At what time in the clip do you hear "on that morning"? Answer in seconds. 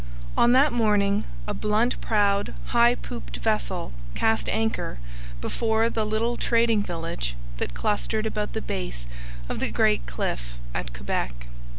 0.35-1.25